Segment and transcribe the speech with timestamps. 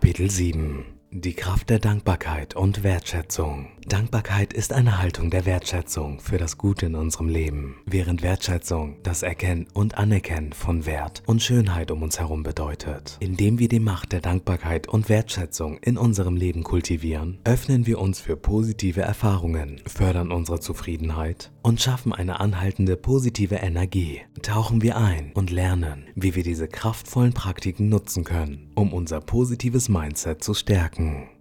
[0.00, 3.66] Kapitel 7 die Kraft der Dankbarkeit und Wertschätzung.
[3.84, 9.24] Dankbarkeit ist eine Haltung der Wertschätzung für das Gute in unserem Leben, während Wertschätzung das
[9.24, 13.16] Erkennen und Anerkennen von Wert und Schönheit um uns herum bedeutet.
[13.18, 18.20] Indem wir die Macht der Dankbarkeit und Wertschätzung in unserem Leben kultivieren, öffnen wir uns
[18.20, 24.20] für positive Erfahrungen, fördern unsere Zufriedenheit und schaffen eine anhaltende positive Energie.
[24.42, 29.88] Tauchen wir ein und lernen, wie wir diese kraftvollen Praktiken nutzen können, um unser positives
[29.88, 31.39] Mindset zu stärken Hmm.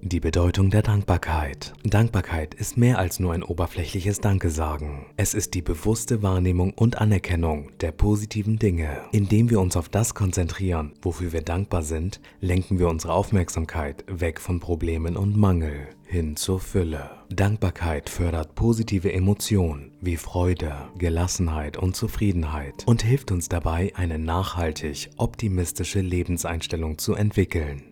[0.00, 1.72] Die Bedeutung der Dankbarkeit.
[1.82, 5.06] Dankbarkeit ist mehr als nur ein oberflächliches Danke-Sagen.
[5.16, 9.00] Es ist die bewusste Wahrnehmung und Anerkennung der positiven Dinge.
[9.10, 14.40] Indem wir uns auf das konzentrieren, wofür wir dankbar sind, lenken wir unsere Aufmerksamkeit weg
[14.40, 17.10] von Problemen und Mangel hin zur Fülle.
[17.28, 25.10] Dankbarkeit fördert positive Emotionen wie Freude, Gelassenheit und Zufriedenheit und hilft uns dabei, eine nachhaltig
[25.16, 27.87] optimistische Lebenseinstellung zu entwickeln.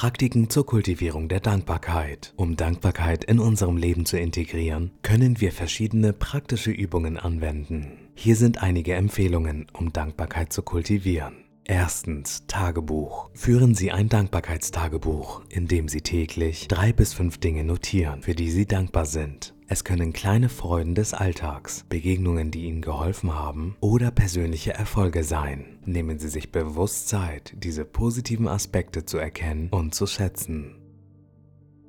[0.00, 2.32] Praktiken zur Kultivierung der Dankbarkeit.
[2.36, 8.08] Um Dankbarkeit in unserem Leben zu integrieren, können wir verschiedene praktische Übungen anwenden.
[8.14, 11.34] Hier sind einige Empfehlungen, um Dankbarkeit zu kultivieren.
[11.66, 13.28] Erstens Tagebuch.
[13.34, 18.50] Führen Sie ein Dankbarkeitstagebuch, in dem Sie täglich drei bis fünf Dinge notieren, für die
[18.50, 19.52] Sie dankbar sind.
[19.72, 25.78] Es können kleine Freuden des Alltags, Begegnungen, die Ihnen geholfen haben oder persönliche Erfolge sein.
[25.84, 30.74] Nehmen Sie sich bewusst Zeit, diese positiven Aspekte zu erkennen und zu schätzen.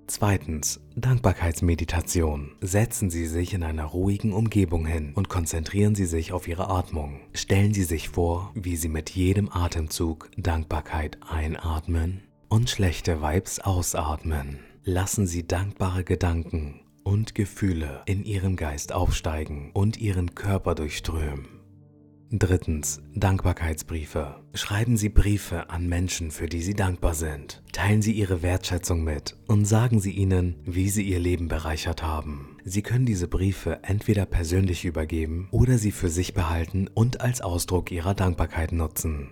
[0.06, 2.52] Zweitens, Dankbarkeitsmeditation.
[2.62, 7.22] Setzen Sie sich in einer ruhigen Umgebung hin und konzentrieren Sie sich auf Ihre Atmung.
[7.34, 14.60] Stellen Sie sich vor, wie Sie mit jedem Atemzug Dankbarkeit einatmen und schlechte Vibes ausatmen.
[14.84, 21.62] Lassen Sie dankbare Gedanken und Gefühle in Ihrem Geist aufsteigen und Ihren Körper durchströmen.
[22.34, 24.42] Drittens, Dankbarkeitsbriefe.
[24.54, 27.62] Schreiben Sie Briefe an Menschen, für die Sie dankbar sind.
[27.74, 32.56] Teilen Sie Ihre Wertschätzung mit und sagen Sie ihnen, wie Sie Ihr Leben bereichert haben.
[32.64, 37.92] Sie können diese Briefe entweder persönlich übergeben oder sie für sich behalten und als Ausdruck
[37.92, 39.28] Ihrer Dankbarkeit nutzen.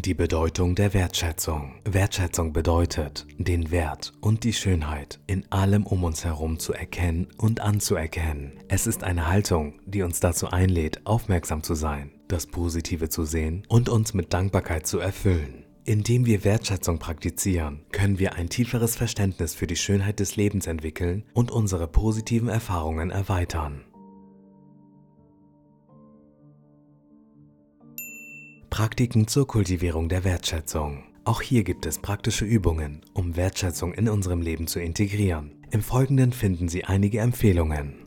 [0.00, 1.72] Die Bedeutung der Wertschätzung.
[1.84, 7.60] Wertschätzung bedeutet, den Wert und die Schönheit in allem um uns herum zu erkennen und
[7.60, 8.52] anzuerkennen.
[8.68, 13.64] Es ist eine Haltung, die uns dazu einlädt, aufmerksam zu sein, das Positive zu sehen
[13.66, 15.64] und uns mit Dankbarkeit zu erfüllen.
[15.84, 21.24] Indem wir Wertschätzung praktizieren, können wir ein tieferes Verständnis für die Schönheit des Lebens entwickeln
[21.34, 23.84] und unsere positiven Erfahrungen erweitern.
[28.78, 31.02] Praktiken zur Kultivierung der Wertschätzung.
[31.24, 35.64] Auch hier gibt es praktische Übungen, um Wertschätzung in unserem Leben zu integrieren.
[35.72, 38.06] Im Folgenden finden Sie einige Empfehlungen.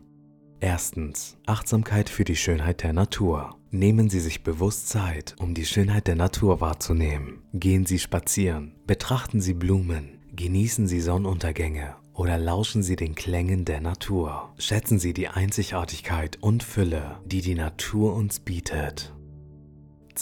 [0.62, 1.38] Erstens.
[1.46, 3.58] Achtsamkeit für die Schönheit der Natur.
[3.70, 7.44] Nehmen Sie sich bewusst Zeit, um die Schönheit der Natur wahrzunehmen.
[7.52, 13.82] Gehen Sie spazieren, betrachten Sie Blumen, genießen Sie Sonnenuntergänge oder lauschen Sie den Klängen der
[13.82, 14.54] Natur.
[14.58, 19.14] Schätzen Sie die Einzigartigkeit und Fülle, die die Natur uns bietet.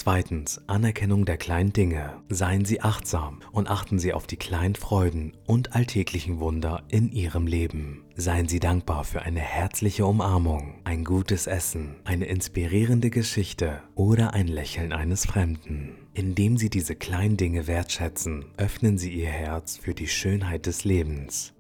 [0.02, 2.24] Zweitens, Anerkennung der kleinen Dinge.
[2.30, 7.48] Seien Sie achtsam und achten Sie auf die kleinen Freuden und alltäglichen Wunder in Ihrem
[7.48, 8.06] Leben.
[8.16, 14.48] Seien Sie dankbar für eine herzliche Umarmung, ein gutes Essen, eine inspirierende Geschichte oder ein
[14.48, 16.08] Lächeln eines Fremden.
[16.14, 21.54] Indem Sie diese kleinen Dinge wertschätzen, öffnen Sie Ihr Herz für die Schönheit des Lebens.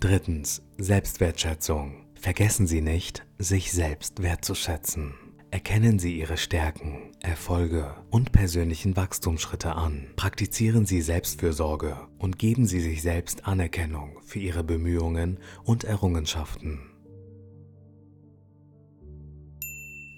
[0.00, 2.04] Drittens, Selbstwertschätzung.
[2.20, 5.14] Vergessen Sie nicht, sich selbst wertzuschätzen.
[5.52, 10.06] Erkennen Sie Ihre Stärken, Erfolge und persönlichen Wachstumsschritte an.
[10.14, 16.78] Praktizieren Sie Selbstfürsorge und geben Sie sich selbst Anerkennung für Ihre Bemühungen und Errungenschaften.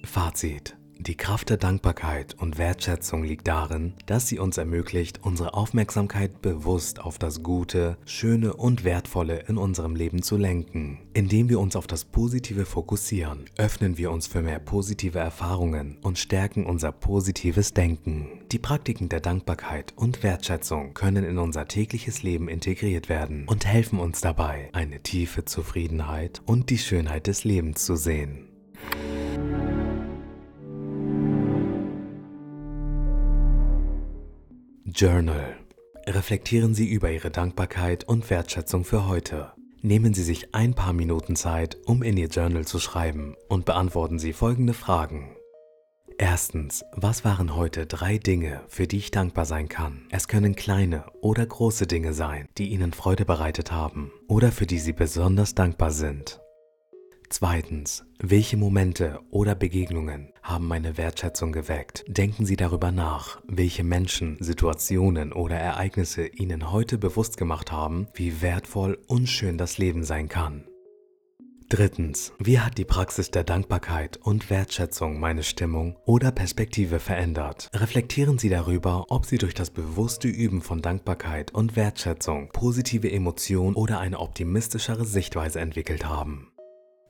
[0.04, 6.42] Fazit die Kraft der Dankbarkeit und Wertschätzung liegt darin, dass sie uns ermöglicht, unsere Aufmerksamkeit
[6.42, 10.98] bewusst auf das Gute, Schöne und Wertvolle in unserem Leben zu lenken.
[11.12, 16.18] Indem wir uns auf das Positive fokussieren, öffnen wir uns für mehr positive Erfahrungen und
[16.18, 18.28] stärken unser positives Denken.
[18.52, 23.98] Die Praktiken der Dankbarkeit und Wertschätzung können in unser tägliches Leben integriert werden und helfen
[23.98, 28.51] uns dabei, eine tiefe Zufriedenheit und die Schönheit des Lebens zu sehen.
[34.94, 35.56] Journal.
[36.06, 39.52] Reflektieren Sie über Ihre Dankbarkeit und Wertschätzung für heute.
[39.80, 44.18] Nehmen Sie sich ein paar Minuten Zeit, um in Ihr Journal zu schreiben und beantworten
[44.18, 45.34] Sie folgende Fragen.
[46.18, 50.06] Erstens, was waren heute drei Dinge, für die ich dankbar sein kann?
[50.10, 54.78] Es können kleine oder große Dinge sein, die Ihnen Freude bereitet haben oder für die
[54.78, 56.41] Sie besonders dankbar sind.
[57.32, 62.04] Zweitens, welche Momente oder Begegnungen haben meine Wertschätzung geweckt?
[62.06, 68.42] Denken Sie darüber nach, welche Menschen, Situationen oder Ereignisse Ihnen heute bewusst gemacht haben, wie
[68.42, 70.66] wertvoll und schön das Leben sein kann.
[71.70, 77.70] Drittens, wie hat die Praxis der Dankbarkeit und Wertschätzung meine Stimmung oder Perspektive verändert?
[77.72, 83.74] Reflektieren Sie darüber, ob Sie durch das bewusste Üben von Dankbarkeit und Wertschätzung positive Emotionen
[83.74, 86.51] oder eine optimistischere Sichtweise entwickelt haben.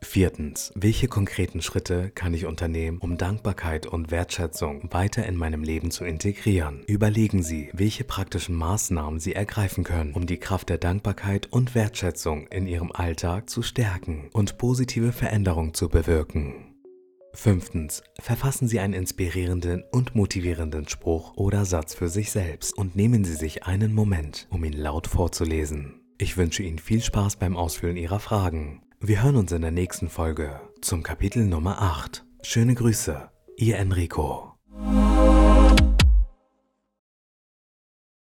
[0.04, 5.92] Viertens, welche konkreten Schritte kann ich unternehmen, um Dankbarkeit und Wertschätzung weiter in meinem Leben
[5.92, 6.82] zu integrieren?
[6.86, 12.48] Überlegen Sie, welche praktischen Maßnahmen Sie ergreifen können, um die Kraft der Dankbarkeit und Wertschätzung
[12.48, 16.74] in Ihrem Alltag zu stärken und positive Veränderungen zu bewirken.
[17.32, 23.24] Fünftens, verfassen Sie einen inspirierenden und motivierenden Spruch oder Satz für sich selbst und nehmen
[23.24, 26.00] Sie sich einen Moment, um ihn laut vorzulesen.
[26.18, 28.82] Ich wünsche Ihnen viel Spaß beim Ausfüllen Ihrer Fragen.
[29.04, 32.24] Wir hören uns in der nächsten Folge zum Kapitel Nummer 8.
[32.44, 34.51] Schöne Grüße, Ihr Enrico.